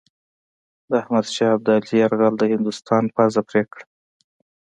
د 0.89 0.91
احمدشاه 1.01 1.53
ابدالي 1.57 1.93
یرغل 2.03 2.33
د 2.37 2.43
هندوستان 2.53 3.03
پزه 3.15 3.41
پرې 3.49 3.63
کړه. 3.71 3.83